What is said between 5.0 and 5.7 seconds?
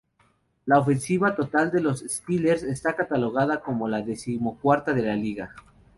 la liga.